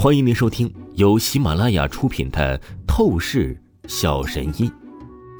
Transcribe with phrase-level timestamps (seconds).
[0.00, 2.56] 欢迎您收听由喜马拉雅出品的
[2.86, 4.70] 《透视小神医》，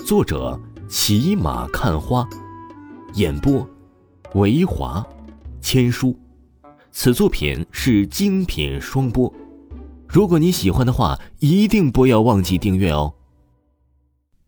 [0.04, 2.29] 作者骑马看花，
[3.14, 3.64] 演播
[4.34, 5.06] 维华
[5.60, 6.18] 千书。
[6.90, 9.32] 此作品是精品双播。
[10.08, 13.15] 如果你喜欢的话，一定不要忘记订阅哦。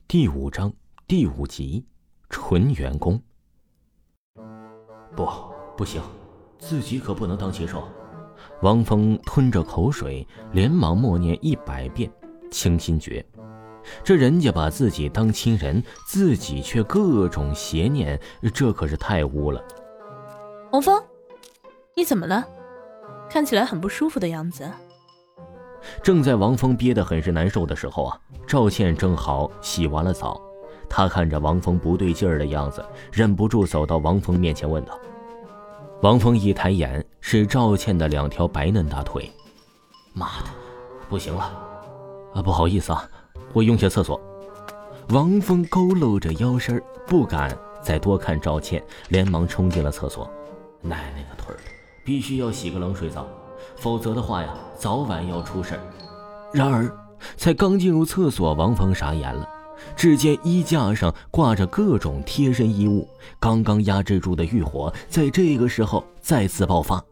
[0.09, 0.73] 第五章
[1.07, 1.85] 第五集，
[2.29, 3.23] 纯元宫。
[5.15, 5.29] 不，
[5.77, 6.03] 不行，
[6.59, 7.85] 自己可不能当禽兽。
[8.63, 12.11] 王峰吞着口水，连忙默念一百遍
[12.51, 13.25] 清心诀。
[14.05, 18.21] 这人家把自己当亲人，自己却各种邪念，
[18.53, 19.65] 这可是太污了。
[20.73, 21.03] 王峰，
[21.96, 22.46] 你怎么了？
[23.31, 24.71] 看起来很不舒服的样子。
[26.03, 30.39] 正在王峰憋得很是难受的时候啊，赵倩正好洗完了澡，
[30.87, 34.98] 她看着王峰不对劲儿的样子，忍不住走到王峰面前问道。
[36.03, 39.31] 王峰一抬眼，是赵倩的两条白嫩大腿。
[40.14, 40.47] 妈的，
[41.11, 41.53] 不行了！
[42.34, 43.06] 啊，不好意思啊，
[43.53, 44.19] 我用下厕所。
[45.11, 50.27] 王峰佝偻着腰身，不敢再多看赵倩，连忙冲进了厕所。
[50.81, 51.71] 奶奶个腿的，
[52.03, 53.27] 必须要洗个冷水澡，
[53.77, 55.81] 否则的话呀，早晚要出事儿。
[56.51, 56.91] 然而，
[57.37, 59.47] 才刚进入厕所，王峰傻眼了。
[59.97, 67.03] 只见衣架上挂着各种贴身衣物，刚刚压制住的欲火在这个时候再次爆发。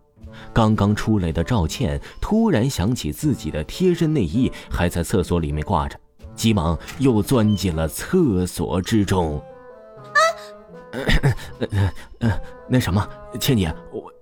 [0.53, 5.99] 刚刚出来的赵倩突然想起自己的贴身内衣还在厕所里面挂着，
[6.35, 9.39] 急忙又钻进了厕所之中。
[9.39, 10.21] 啊，
[11.59, 13.07] 呃呃，那什么，
[13.41, 14.13] 倩姐，我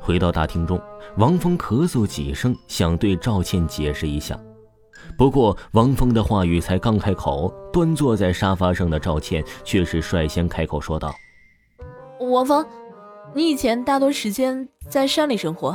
[0.00, 0.80] 回到大厅中，
[1.18, 4.38] 王峰咳嗽几声，想对赵倩解释一下。
[5.16, 11.14] 不过，王峰的话语才刚开口，端坐在沙发上的赵倩却是率先开口说道
[12.30, 12.64] ：“王峰，
[13.32, 15.74] 你以前大多时间在山里生活，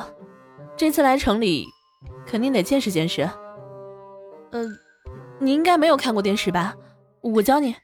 [0.77, 1.65] 这次来城里，
[2.25, 3.27] 肯定得见识见识。
[4.51, 4.63] 呃，
[5.39, 6.75] 你应该没有看过电视吧？
[7.21, 7.75] 我教你。”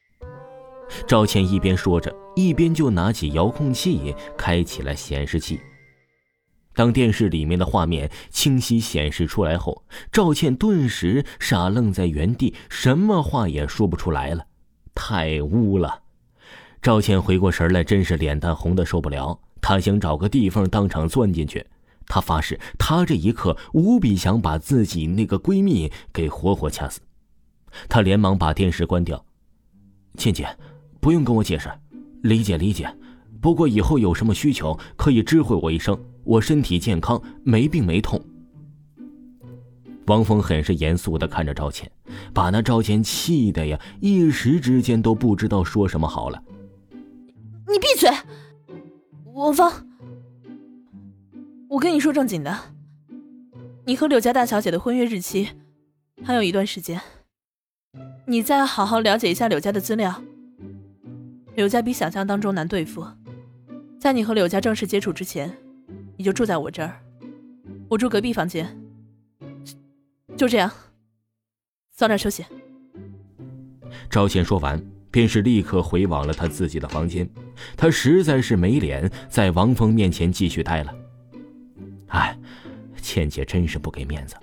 [1.07, 5.59] 赵倩一边说着，一边就拿起遥控器开启了显示器。
[6.77, 14.45] 当电视里面的画面清晰显示出来后，赵倩顿时傻愣在原地，什么话也说不出来了，
[14.93, 16.03] 太污了。
[16.79, 19.39] 赵倩回过神来，真是脸蛋红的受不了。
[19.59, 21.65] 她想找个地缝当场钻进去。
[22.05, 27.01] 她发誓，她这一刻无比想把自己那个闺蜜给活活掐死。
[27.89, 29.25] 她连忙把电视关掉。
[30.15, 30.47] 倩姐，
[31.01, 31.71] 不用跟我解释，
[32.21, 32.87] 理解理解。
[33.41, 35.97] 不过以后有什么需求，可以知会我一声。
[36.23, 38.21] 我身体健康，没病没痛。
[40.07, 41.89] 王峰很是严肃的看着赵倩，
[42.33, 46.41] 把那赵倩气的呀，一时之间都不知道说什么好了。
[47.67, 48.09] 你闭嘴，
[49.33, 49.71] 王峰！
[51.69, 52.57] 我跟你说正经的，
[53.85, 55.49] 你和柳家大小姐的婚约日期
[56.23, 57.01] 还有一段时间，
[58.25, 60.21] 你再好好了解一下柳家的资料。
[61.55, 63.05] 柳家比想象当中难对付，
[63.99, 65.55] 在你和柳家正式接触之前。
[66.19, 66.99] 你就住在我这儿，
[67.87, 68.75] 我住隔壁房间。
[70.35, 70.71] 就这样，
[71.93, 72.43] 早点休息。
[74.09, 77.29] 赵倩说完，便是立刻回往了她自己的房间。
[77.75, 80.95] 她实在是没脸在王峰面前继续待了。
[82.07, 82.35] 哎，
[82.99, 84.35] 倩姐真是不给面子。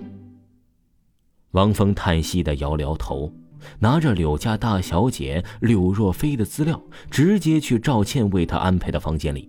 [1.51, 3.33] 王峰叹息的摇摇头，
[3.79, 6.81] 拿着柳家大小姐柳若飞的资料，
[7.11, 9.49] 直接去赵倩为他安排的房间里。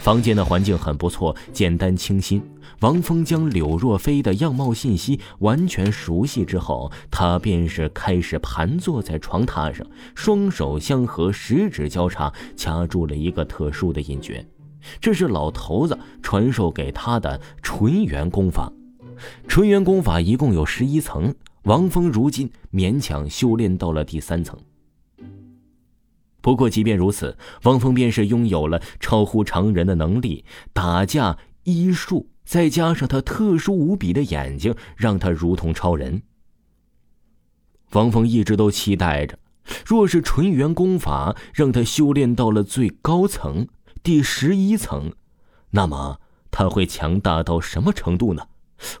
[0.00, 2.42] 房间的环境很不错，简单清新。
[2.80, 9.84] 王峰将柳若飞的样貌信息完全熟悉之后，他便是开始盘坐在床榻上，
[10.14, 14.46] 双手相合，十指交叉，掐住了一个特殊的印诀。
[15.00, 18.72] 这是老头子传授给他的纯元功法。
[19.48, 21.34] 纯元功法一共有十一层，
[21.68, 24.58] 王峰如今勉强修炼到了第三层。
[26.40, 36.22] 不过，即便如此，王峰便是拥有了超乎常人的能力，打架、医术，再加上他特殊无比的眼睛，让他如同超人。
[37.92, 39.38] 王峰一直都期待着，
[39.84, 43.68] 若是纯元功法让他修炼到了最高层
[44.02, 45.12] 第十一层，
[45.72, 46.18] 那么
[46.50, 48.46] 他会强大到什么程度呢？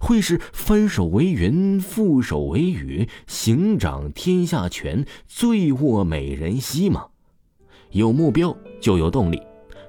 [0.00, 7.06] 会是翻手为云，覆手为雨，行掌天下权，醉卧美人膝吗？
[7.92, 9.40] 有目标就有动力，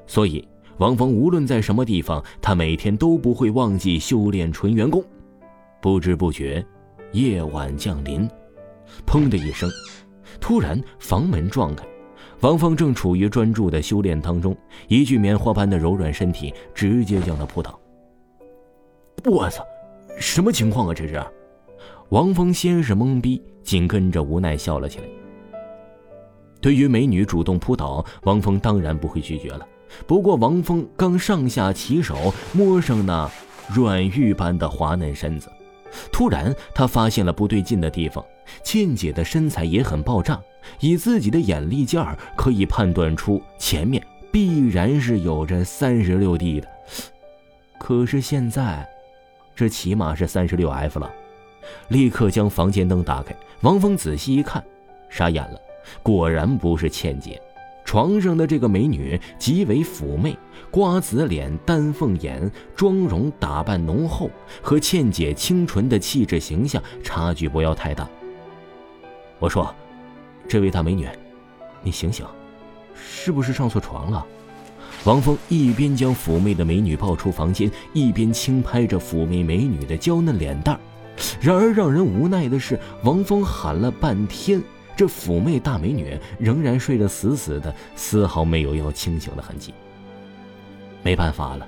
[0.07, 0.47] 所以
[0.77, 5.03] 王峰无论在什么地方，他每天都不会忘记修炼纯元功。
[5.81, 6.65] 不知不觉，
[7.11, 8.29] 夜晚降临，
[9.05, 9.69] 砰的一声，
[10.39, 11.85] 突然房门撞开，
[12.41, 14.55] 王峰正处于专注的修炼当中，
[14.87, 17.79] 一具棉花般的柔软身体直接将他扑倒。
[19.25, 19.65] 我操，
[20.19, 20.93] 什么情况啊？
[20.93, 21.23] 这是？
[22.09, 25.05] 王峰先是懵逼，紧跟着无奈笑了起来。
[26.61, 29.65] 对于美女主动扑倒，王峰当然不会拒绝了。
[30.05, 33.29] 不过，王峰刚上下其手摸上那
[33.73, 35.49] 软玉般的滑嫩身子，
[36.11, 38.23] 突然他发现了不对劲的地方。
[38.63, 40.41] 倩姐的身材也很爆炸，
[40.79, 46.67] 以自己的眼力劲儿，可以判断出前面必然是有着三十六 D 的。
[47.79, 48.87] 可是现在，
[49.59, 51.13] 这起码是三十六 F 了。
[51.89, 54.63] 立刻将房间灯打开，王峰仔细一看，
[55.09, 55.59] 傻眼了。
[56.01, 57.41] 果然不是倩姐，
[57.83, 60.33] 床上的这个美女极为妩媚，
[60.71, 68.07] 瓜子脸、丹凤眼，妆容打扮浓厚，和倩姐清纯的气质形象差距不要太大。
[69.39, 69.75] 我说
[70.47, 71.05] ：“这位大美女，
[71.83, 72.25] 你醒醒，
[72.95, 74.25] 是不是上错床了？”
[75.05, 80.79] 王峰一边将妩媚的美女抱出房间，一边轻拍着妩媚美女的娇嫩脸蛋
[81.39, 84.61] 然而让人无奈的是，王峰喊了半天。
[84.95, 89.73] 这妩媚大美女仍然睡得死死的，丝毫没有要清醒的痕迹。
[91.01, 91.65] 没办法了，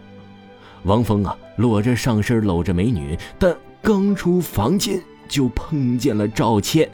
[0.83, 6.89] 王峰啊，裸着上身搂着美女，但刚出房间就碰见了赵倩。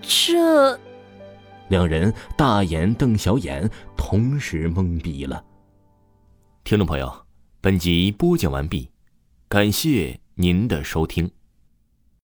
[0.00, 0.76] 这，
[1.68, 5.40] 两人大眼瞪小眼，同时懵逼了。
[6.72, 7.26] 听众朋友，
[7.60, 8.88] 本集播讲完毕，
[9.46, 11.30] 感谢您的收听。